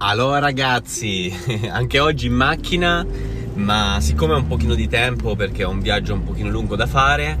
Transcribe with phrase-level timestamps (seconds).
[0.00, 1.34] Allora ragazzi,
[1.68, 3.04] anche oggi in macchina,
[3.54, 6.86] ma siccome ho un pochino di tempo perché ho un viaggio un pochino lungo da
[6.86, 7.36] fare,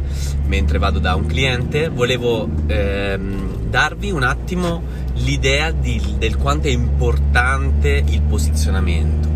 [0.46, 4.82] mentre vado da un cliente, volevo ehm, darvi un attimo
[5.14, 9.28] l'idea di, del quanto è importante il posizionamento.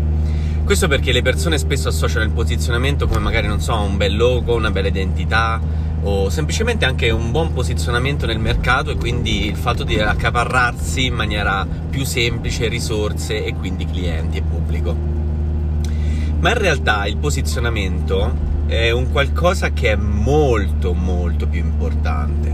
[0.65, 4.53] Questo perché le persone spesso associano il posizionamento come magari, non so, un bel logo,
[4.53, 5.61] una bella identità,
[6.03, 11.13] o semplicemente anche un buon posizionamento nel mercato e quindi il fatto di accaparrarsi in
[11.13, 14.95] maniera più semplice risorse e quindi clienti e pubblico.
[16.39, 22.53] Ma in realtà il posizionamento è un qualcosa che è molto molto più importante.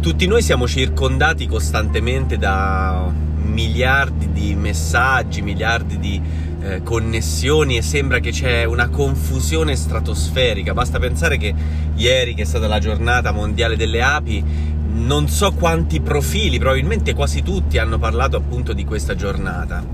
[0.00, 6.20] Tutti noi siamo circondati costantemente da miliardi di messaggi, miliardi di
[6.62, 10.74] eh, connessioni e sembra che c'è una confusione stratosferica.
[10.74, 11.54] Basta pensare che
[11.94, 14.44] ieri, che è stata la giornata mondiale delle api,
[14.92, 19.84] non so quanti profili, probabilmente quasi tutti hanno parlato appunto di questa giornata.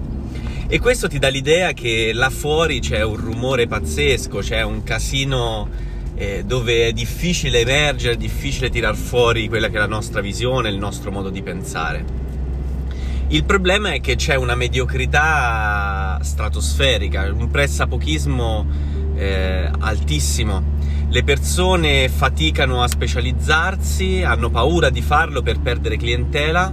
[0.69, 5.69] E questo ti dà l'idea che là fuori c'è un rumore pazzesco, c'è un casino
[6.17, 10.69] eh, dove è difficile emergere, è difficile tirar fuori quella che è la nostra visione,
[10.69, 12.26] il nostro modo di pensare.
[13.29, 18.67] Il problema è che c'è una mediocrità stratosferica, un pressapochismo
[19.17, 20.63] eh, altissimo.
[21.09, 26.73] Le persone faticano a specializzarsi, hanno paura di farlo per perdere clientela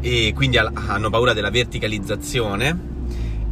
[0.00, 2.94] e quindi hanno paura della verticalizzazione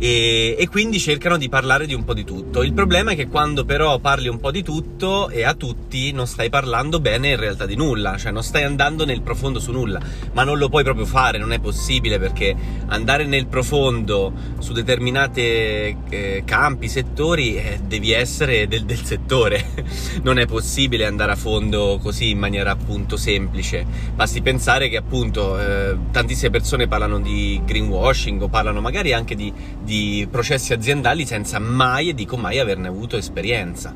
[0.04, 2.62] e, e, quindi cercano di parlare di un po' di tutto.
[2.62, 6.26] Il problema è che quando però parli un po' di tutto e a tutti non
[6.26, 9.98] stai parlando bene in realtà di nulla, cioè non stai andando nel profondo su nulla,
[10.34, 12.54] ma non lo puoi proprio fare, non è possibile perché
[12.88, 19.64] andare nel profondo su determinati eh, campi, settori, eh, devi essere del, del settore,
[20.22, 25.58] non è possibile andare a fondo così in maniera appunto semplice, basti pensare che appunto
[25.58, 29.50] eh, tantissime persone parlano di greenwashing o parlano magari anche di
[29.80, 29.93] di
[30.30, 33.94] processi aziendali senza mai, e dico mai, averne avuto esperienza.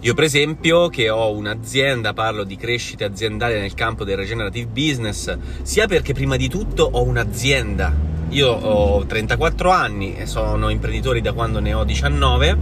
[0.00, 5.36] Io per esempio che ho un'azienda, parlo di crescita aziendale nel campo del regenerative business,
[5.62, 7.92] sia perché prima di tutto ho un'azienda.
[8.28, 12.56] Io ho 34 anni e sono imprenditore da quando ne ho 19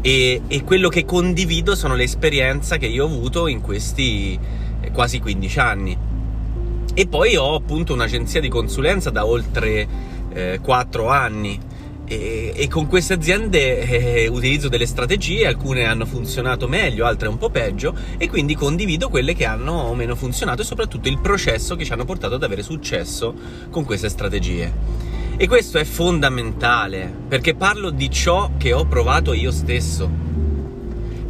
[0.00, 4.38] e, e quello che condivido sono le esperienze che io ho avuto in questi
[4.92, 5.98] quasi 15 anni.
[6.92, 9.88] E poi ho appunto un'agenzia di consulenza da oltre
[10.32, 11.58] eh, 4 anni
[12.06, 17.38] e, e, con queste aziende eh, utilizzo delle strategie, alcune hanno funzionato meglio, altre un
[17.38, 21.76] po' peggio e quindi condivido quelle che hanno o meno funzionato e soprattutto il processo
[21.76, 23.34] che ci hanno portato ad avere successo
[23.70, 25.12] con queste strategie.
[25.36, 30.22] E questo è fondamentale perché parlo di ciò che ho provato io stesso.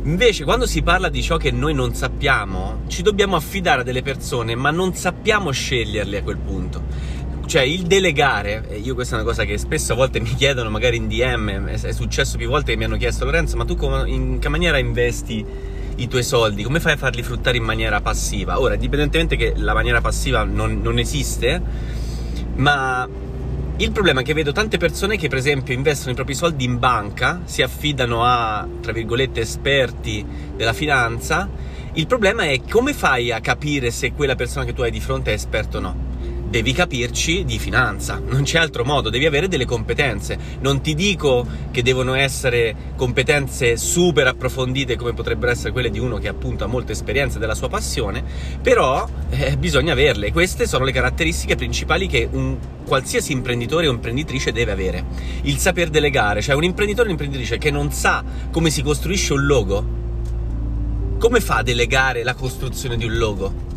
[0.02, 4.02] Invece, quando si parla di ciò che noi non sappiamo, ci dobbiamo affidare a delle
[4.02, 7.13] persone, ma non sappiamo sceglierle a quel punto
[7.46, 10.96] cioè il delegare, io questa è una cosa che spesso a volte mi chiedono, magari
[10.96, 14.48] in DM, è successo più volte che mi hanno chiesto Lorenzo, ma tu in che
[14.48, 15.44] maniera investi
[15.96, 16.62] i tuoi soldi?
[16.62, 18.60] Come fai a farli fruttare in maniera passiva?
[18.60, 21.62] Ora, indipendentemente che la maniera passiva non, non esiste,
[22.56, 23.08] ma
[23.76, 26.78] il problema è che vedo tante persone che per esempio investono i propri soldi in
[26.78, 30.24] banca, si affidano a, tra virgolette, esperti
[30.56, 31.48] della finanza,
[31.94, 35.30] il problema è come fai a capire se quella persona che tu hai di fronte
[35.30, 36.03] è esperto o no?
[36.54, 40.38] Devi capirci di finanza, non c'è altro modo, devi avere delle competenze.
[40.60, 46.18] Non ti dico che devono essere competenze super approfondite come potrebbero essere quelle di uno
[46.18, 48.22] che appunto ha molta esperienza della sua passione,
[48.62, 50.30] però eh, bisogna averle.
[50.30, 55.04] Queste sono le caratteristiche principali che un qualsiasi imprenditore o imprenditrice deve avere.
[55.42, 58.22] Il saper delegare, cioè un imprenditore o un'imprenditrice che non sa
[58.52, 59.86] come si costruisce un logo,
[61.18, 63.73] come fa a delegare la costruzione di un logo?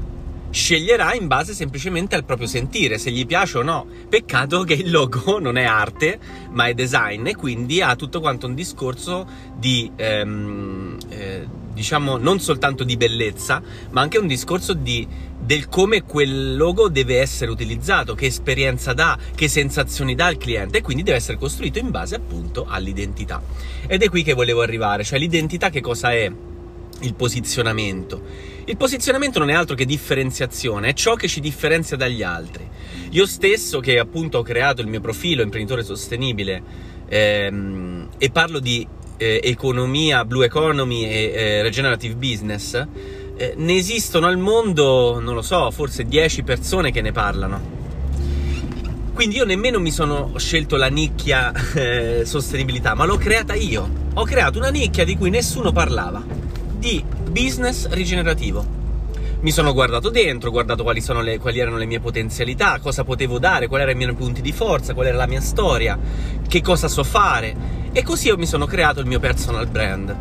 [0.49, 3.85] Sceglierà in base semplicemente al proprio sentire, se gli piace o no.
[4.09, 6.19] Peccato che il logo non è arte,
[6.51, 9.27] ma è design e quindi ha tutto quanto un discorso
[9.57, 13.61] di, ehm, eh, diciamo, non soltanto di bellezza,
[13.91, 15.07] ma anche un discorso di,
[15.39, 20.79] del come quel logo deve essere utilizzato, che esperienza dà, che sensazioni dà al cliente
[20.79, 23.41] e quindi deve essere costruito in base appunto all'identità.
[23.85, 26.31] Ed è qui che volevo arrivare, cioè l'identità che cosa è?
[27.01, 32.21] Il posizionamento il posizionamento non è altro che differenziazione, è ciò che ci differenzia dagli
[32.21, 32.67] altri.
[33.11, 36.61] Io stesso, che appunto ho creato il mio profilo imprenditore sostenibile
[37.07, 38.85] ehm, e parlo di
[39.15, 42.73] eh, economia, blue economy e eh, regenerative business,
[43.38, 47.75] eh, ne esistono al mondo, non lo so, forse 10 persone che ne parlano.
[49.13, 54.05] Quindi io nemmeno mi sono scelto la nicchia eh, sostenibilità, ma l'ho creata io.
[54.13, 56.21] Ho creato una nicchia di cui nessuno parlava,
[56.87, 58.75] di business rigenerativo.
[59.41, 63.39] Mi sono guardato dentro, ho guardato quali, le, quali, erano le mie potenzialità, cosa potevo
[63.39, 65.99] dare, quali erano i miei punti di forza, qual era la mia storia,
[66.47, 67.55] che cosa so fare.
[67.91, 70.15] E così mi sono creato il mio personal brand.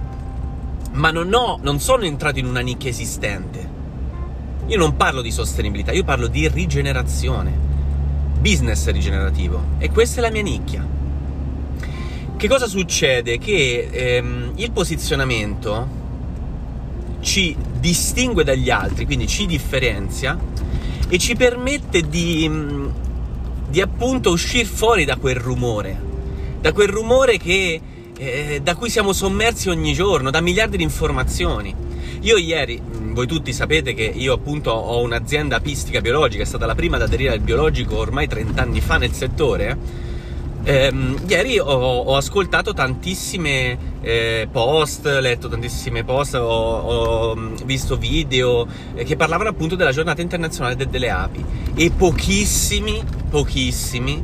[0.94, 3.74] Ma non, ho, non sono entrato in una nicchia esistente.
[4.66, 7.56] Io non parlo di sostenibilità, io parlo di rigenerazione.
[8.40, 9.62] Business rigenerativo.
[9.78, 10.84] E questa è la mia nicchia.
[12.36, 13.38] Che cosa succede?
[13.38, 16.04] Che ehm, il posizionamento
[17.20, 20.38] ci distingue dagli altri, quindi ci differenzia
[21.08, 22.88] e ci permette di, mm,
[23.68, 26.00] di appunto uscire fuori da quel rumore,
[26.60, 27.80] da quel rumore che,
[28.16, 31.74] eh, da cui siamo sommersi ogni giorno, da miliardi di informazioni.
[32.20, 36.66] Io ieri, mm, voi tutti sapete che io appunto ho un'azienda apistica biologica, è stata
[36.66, 40.04] la prima ad aderire al biologico ormai 30 anni fa nel settore
[40.68, 47.96] Ehm, ieri ho, ho, ascoltato tantissime eh, post, letto tantissime post, ho, ho mm, visto
[47.96, 48.66] video
[48.96, 54.20] eh, che parlavano appunto della giornata internazionale de- delle api e pochissimi, pochissimi,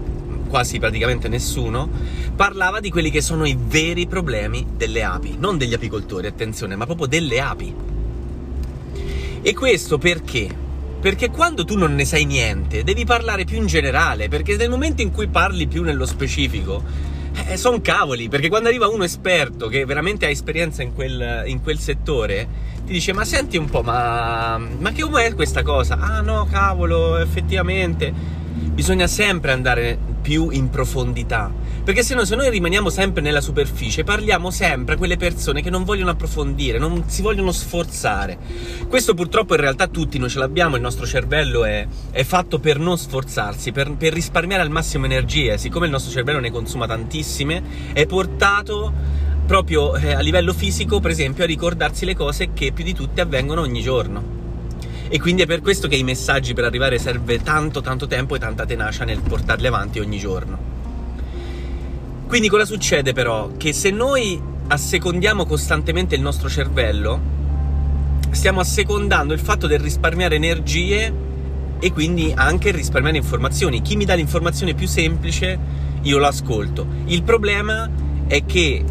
[0.48, 1.88] quasi praticamente nessuno,
[2.34, 6.86] parlava di quelli che sono i veri problemi delle api, non degli apicoltori, attenzione, ma
[6.86, 7.74] proprio delle api.
[9.42, 10.62] E questo perché?
[11.02, 15.02] Perché quando tu non ne sai niente, devi parlare più in generale, perché nel momento
[15.02, 16.80] in cui parli più nello specifico,
[17.48, 21.60] eh, sono cavoli, perché quando arriva uno esperto che veramente ha esperienza in quel, in
[21.60, 22.46] quel settore,
[22.86, 25.98] ti dice ma senti un po', ma, ma che è questa cosa?
[25.98, 31.50] Ah no, cavolo, effettivamente, bisogna sempre andare più in profondità.
[31.84, 35.70] Perché se no, se noi rimaniamo sempre nella superficie, parliamo sempre a quelle persone che
[35.70, 38.38] non vogliono approfondire, non si vogliono sforzare.
[38.86, 42.78] Questo purtroppo in realtà tutti noi ce l'abbiamo, il nostro cervello è, è fatto per
[42.78, 45.58] non sforzarsi, per, per risparmiare al massimo energie.
[45.58, 47.60] Siccome il nostro cervello ne consuma tantissime,
[47.92, 48.92] è portato
[49.44, 53.22] proprio eh, a livello fisico, per esempio, a ricordarsi le cose che più di tutte
[53.22, 54.40] avvengono ogni giorno.
[55.08, 58.38] E quindi è per questo che i messaggi per arrivare serve tanto tanto tempo e
[58.38, 60.81] tanta tenacia nel portarli avanti ogni giorno.
[62.32, 63.50] Quindi cosa succede però?
[63.58, 67.20] Che se noi assecondiamo costantemente il nostro cervello,
[68.30, 71.12] stiamo assecondando il fatto del risparmiare energie
[71.78, 73.82] e quindi anche risparmiare informazioni.
[73.82, 75.58] Chi mi dà l'informazione più semplice,
[76.00, 76.86] io lo ascolto.
[77.04, 77.90] Il problema
[78.26, 78.82] è che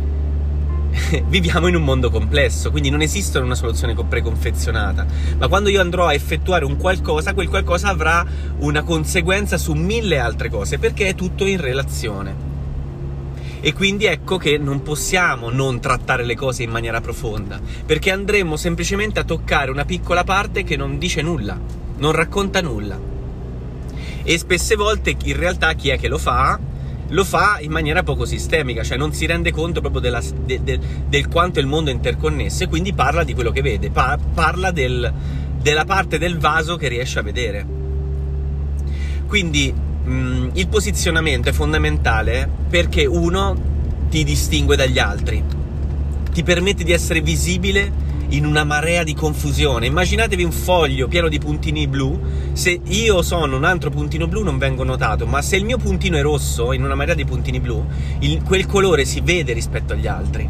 [1.25, 5.07] viviamo in un mondo complesso, quindi non esiste una soluzione preconfezionata,
[5.39, 8.23] ma quando io andrò a effettuare un qualcosa, quel qualcosa avrà
[8.59, 12.50] una conseguenza su mille altre cose, perché è tutto in relazione.
[13.63, 18.57] E quindi ecco che non possiamo non trattare le cose in maniera profonda, perché andremo
[18.57, 21.59] semplicemente a toccare una piccola parte che non dice nulla,
[21.97, 22.99] non racconta nulla.
[24.23, 26.59] E spesse volte in realtà chi è che lo fa?
[27.11, 30.79] lo fa in maniera poco sistemica, cioè non si rende conto proprio della, de, de,
[31.07, 34.71] del quanto il mondo è interconnesso e quindi parla di quello che vede, pa- parla
[34.71, 35.11] del,
[35.61, 37.65] della parte del vaso che riesce a vedere.
[39.27, 43.69] Quindi mh, il posizionamento è fondamentale perché uno
[44.09, 45.43] ti distingue dagli altri,
[46.31, 49.87] ti permette di essere visibile in una marea di confusione.
[49.87, 52.19] Immaginatevi un foglio pieno di puntini blu.
[52.53, 56.17] Se io sono un altro puntino blu non vengo notato, ma se il mio puntino
[56.17, 57.85] è rosso in una marea di puntini blu,
[58.19, 60.49] il, quel colore si vede rispetto agli altri.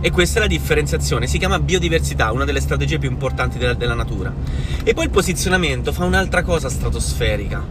[0.00, 3.94] E questa è la differenziazione, si chiama biodiversità, una delle strategie più importanti della, della
[3.94, 4.34] natura.
[4.82, 7.64] E poi il posizionamento fa un'altra cosa stratosferica,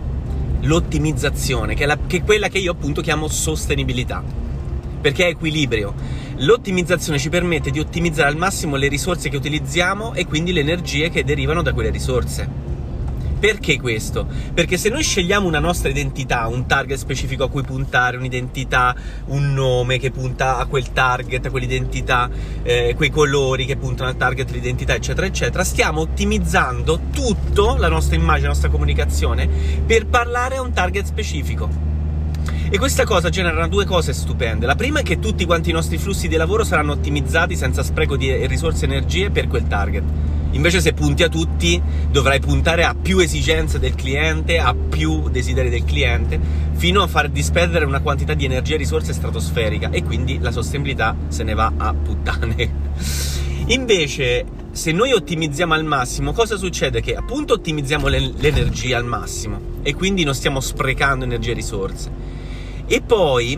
[0.63, 4.23] l'ottimizzazione, che è, che è quella che io appunto chiamo sostenibilità,
[5.01, 10.25] perché è equilibrio L'ottimizzazione ci permette di ottimizzare al massimo le risorse che utilizziamo e
[10.25, 12.72] quindi le energie che derivano da quelle risorse.
[13.43, 14.25] Perché questo?
[14.53, 18.95] Perché se noi scegliamo una nostra identità, un target specifico a cui puntare, un'identità,
[19.25, 22.29] un nome che punta a quel target, a quell'identità,
[22.63, 28.15] eh, quei colori che puntano al target, l'identità, eccetera, eccetera, stiamo ottimizzando tutto, la nostra
[28.15, 29.49] immagine, la nostra comunicazione,
[29.85, 31.67] per parlare a un target specifico.
[32.69, 34.65] E questa cosa genera due cose stupende.
[34.65, 38.15] La prima è che tutti quanti i nostri flussi di lavoro saranno ottimizzati senza spreco
[38.15, 40.03] di risorse e energie per quel target.
[40.53, 45.69] Invece se punti a tutti dovrai puntare a più esigenze del cliente, a più desideri
[45.69, 46.39] del cliente,
[46.73, 51.15] fino a far disperdere una quantità di energia e risorse stratosferica e quindi la sostenibilità
[51.27, 52.71] se ne va a puttane.
[53.67, 57.01] Invece se noi ottimizziamo al massimo, cosa succede?
[57.01, 62.11] Che appunto ottimizziamo l'energia al massimo e quindi non stiamo sprecando energia e risorse.
[62.85, 63.57] E poi,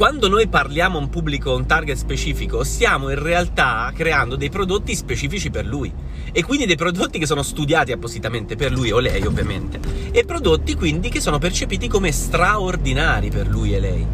[0.00, 4.48] quando noi parliamo a un pubblico, a un target specifico, stiamo in realtà creando dei
[4.48, 5.92] prodotti specifici per lui.
[6.32, 9.78] E quindi dei prodotti che sono studiati appositamente per lui o lei, ovviamente.
[10.10, 14.06] E prodotti quindi che sono percepiti come straordinari per lui e lei.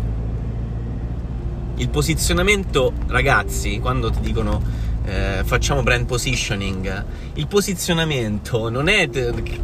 [1.77, 4.61] Il posizionamento, ragazzi, quando ti dicono
[5.05, 9.09] eh, facciamo brand positioning, il posizionamento non è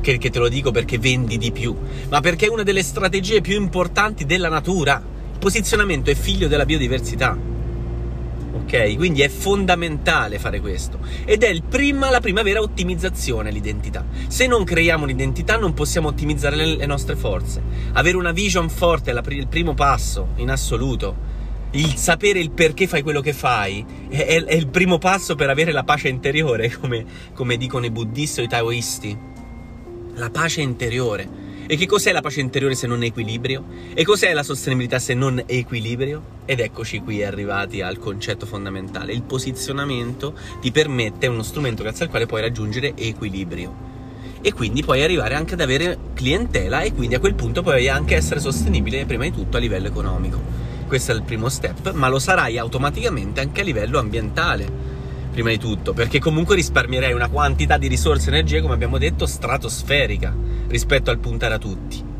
[0.00, 1.76] che, che te lo dico perché vendi di più,
[2.10, 5.11] ma perché è una delle strategie più importanti della natura.
[5.42, 7.36] Posizionamento è figlio della biodiversità.
[8.52, 8.94] Ok?
[8.94, 11.00] Quindi è fondamentale fare questo.
[11.24, 14.04] Ed è prima, la prima vera ottimizzazione l'identità.
[14.28, 17.60] Se non creiamo un'identità non possiamo ottimizzare le, le nostre forze.
[17.94, 21.30] Avere una vision forte è la, il primo passo in assoluto
[21.72, 25.50] il sapere il perché fai quello che fai è, è, è il primo passo per
[25.50, 29.18] avere la pace interiore, come, come dicono i buddisti o i taoisti.
[30.14, 31.41] La pace interiore.
[31.66, 33.64] E che cos'è la pace interiore se non equilibrio?
[33.94, 36.40] E cos'è la sostenibilità se non equilibrio?
[36.44, 39.12] Ed eccoci qui arrivati al concetto fondamentale.
[39.12, 43.90] Il posizionamento ti permette, è uno strumento grazie al quale puoi raggiungere equilibrio.
[44.42, 48.16] E quindi puoi arrivare anche ad avere clientela e quindi a quel punto puoi anche
[48.16, 52.18] essere sostenibile prima di tutto a livello economico questo è il primo step, ma lo
[52.18, 54.70] sarai automaticamente anche a livello ambientale,
[55.32, 59.26] prima di tutto, perché comunque risparmierei una quantità di risorse e energie, come abbiamo detto,
[59.26, 60.32] stratosferica
[60.68, 62.10] rispetto al puntare a tutti.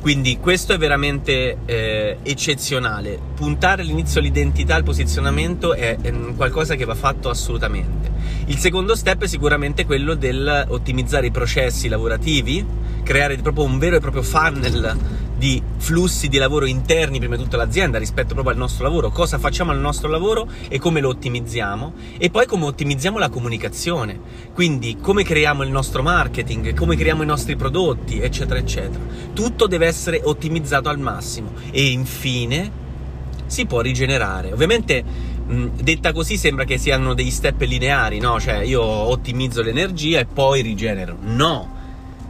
[0.00, 3.18] Quindi questo è veramente eh, eccezionale.
[3.34, 8.12] Puntare all'inizio l'identità, il posizionamento è, è, qualcosa che va fatto assolutamente.
[8.44, 12.64] Il secondo step è sicuramente quello del ottimizzare i processi lavorativi,
[13.02, 14.96] creare proprio un vero e proprio funnel
[15.36, 19.38] di flussi di lavoro interni prima di tutto all'azienda rispetto proprio al nostro lavoro, cosa
[19.38, 24.18] facciamo al nostro lavoro e come lo ottimizziamo e poi come ottimizziamo la comunicazione,
[24.54, 29.04] quindi come creiamo il nostro marketing, come creiamo i nostri prodotti, eccetera, eccetera.
[29.32, 32.84] Tutto deve essere ottimizzato al massimo e infine
[33.46, 34.52] si può rigenerare.
[34.52, 38.40] Ovviamente detta così sembra che siano degli step lineari, no?
[38.40, 41.16] Cioè io ottimizzo l'energia e poi rigenero.
[41.20, 41.75] No!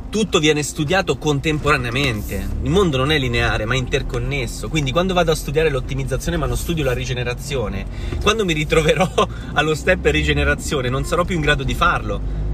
[0.09, 2.49] Tutto viene studiato contemporaneamente.
[2.63, 4.69] Il mondo non è lineare, ma è interconnesso.
[4.69, 7.87] Quindi quando vado a studiare l'ottimizzazione ma non studio la rigenerazione,
[8.23, 9.09] quando mi ritroverò
[9.55, 12.45] allo step rigenerazione non sarò più in grado di farlo.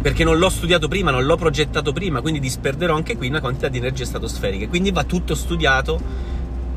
[0.00, 3.68] Perché non l'ho studiato prima, non l'ho progettato prima, quindi disperderò anche qui una quantità
[3.68, 4.68] di energie stratosferiche.
[4.68, 6.00] Quindi va tutto studiato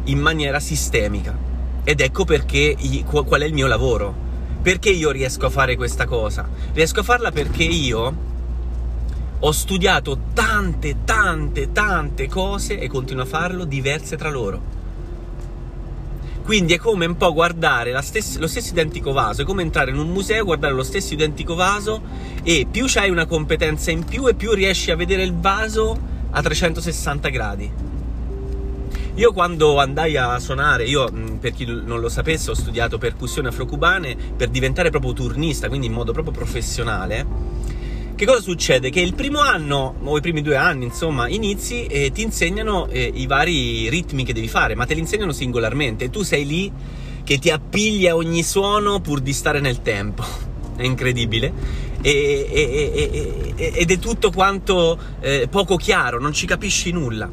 [0.05, 1.37] in maniera sistemica.
[1.85, 2.75] Ed ecco perché
[3.05, 4.13] qual è il mio lavoro.
[4.61, 6.47] Perché io riesco a fare questa cosa?
[6.73, 8.31] Riesco a farla perché io
[9.45, 14.81] ho studiato tante, tante, tante cose e continuo a farlo diverse tra loro.
[16.45, 19.97] Quindi è come un po' guardare stessa, lo stesso identico vaso, è come entrare in
[19.97, 22.01] un museo, guardare lo stesso identico vaso
[22.41, 25.97] e più hai una competenza in più e più riesci a vedere il vaso
[26.29, 27.71] a 360 gradi.
[29.15, 34.15] Io quando andai a suonare, io per chi non lo sapesse ho studiato percussione afrocubane
[34.37, 37.72] per diventare proprio turnista, quindi in modo proprio professionale
[38.15, 38.89] che cosa succede?
[38.89, 43.11] Che il primo anno, o i primi due anni, insomma, inizi e ti insegnano eh,
[43.13, 46.05] i vari ritmi che devi fare, ma te li insegnano singolarmente.
[46.05, 46.71] E tu sei lì
[47.23, 50.23] che ti appigli a ogni suono pur di stare nel tempo.
[50.75, 51.91] È incredibile.
[52.01, 57.29] E, e, e, ed è tutto quanto eh, poco chiaro, non ci capisci nulla.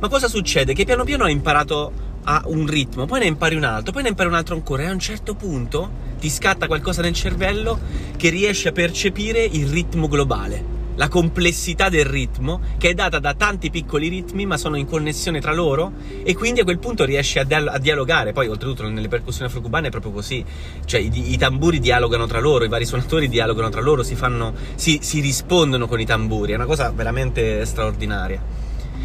[0.00, 0.74] Ma cosa succede?
[0.74, 4.10] Che piano piano hai imparato a un ritmo, poi ne impari un altro, poi ne
[4.10, 7.78] impari un altro ancora e a un certo punto ti scatta qualcosa nel cervello
[8.16, 10.64] che riesce a percepire il ritmo globale,
[10.94, 15.40] la complessità del ritmo che è data da tanti piccoli ritmi ma sono in connessione
[15.40, 19.08] tra loro e quindi a quel punto riesci a, dial- a dialogare, poi oltretutto nelle
[19.08, 20.44] percussioni afrocubane è proprio così,
[20.84, 24.54] cioè i, i, tamburi dialogano tra loro, i vari suonatori dialogano tra loro, si, fanno,
[24.76, 28.61] si, si rispondono con i tamburi, è una cosa veramente straordinaria.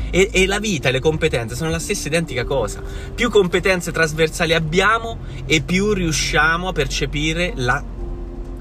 [0.09, 2.81] E, e, la vita e le competenze sono la stessa identica cosa.
[3.13, 7.95] Più competenze trasversali abbiamo e più riusciamo a percepire la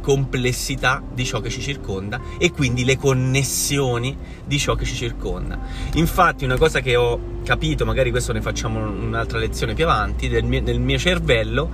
[0.07, 5.59] complessità di ciò che ci circonda e quindi le connessioni di ciò che ci circonda.
[5.95, 10.45] Infatti una cosa che ho capito, magari questo ne facciamo un'altra lezione più avanti, del
[10.45, 11.71] mio, del mio cervello,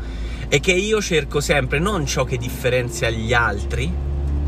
[0.49, 3.93] è che io cerco sempre non ciò che differenzia gli altri,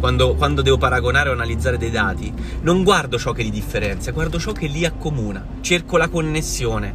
[0.05, 2.31] quando, quando, devo paragonare o analizzare dei dati,
[2.61, 6.95] non guardo ciò che li differenzia, guardo ciò che li accomuna, cerco la connessione.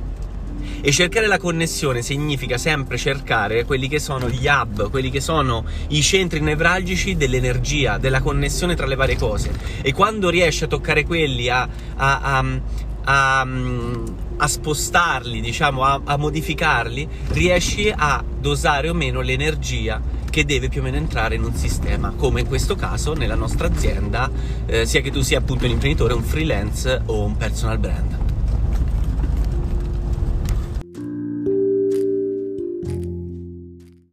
[0.82, 5.66] E cercare la connessione significa sempre cercare quelli che sono gli hub, quelli che sono
[5.88, 9.52] i centri nevralgici dell'energia, della connessione tra le varie cose.
[9.82, 12.46] E quando riesci a toccare quelli, a, a,
[13.06, 13.48] a,
[14.38, 20.00] a, spostarli, diciamo, a modificarli, riesci a dosare o meno l'energia
[20.30, 23.68] che deve più o meno entrare in un sistema, come in questo caso nella nostra
[23.68, 24.30] azienda,
[24.66, 28.29] eh, sia che tu sia appunto un imprenditore, un freelance o un personal brand.